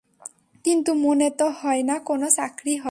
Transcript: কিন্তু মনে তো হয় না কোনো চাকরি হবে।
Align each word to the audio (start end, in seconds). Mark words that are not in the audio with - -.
কিন্তু 0.65 0.91
মনে 1.01 1.27
তো 1.31 1.45
হয় 1.59 1.81
না 1.83 1.95
কোনো 2.05 2.27
চাকরি 2.29 2.73
হবে। 2.75 2.79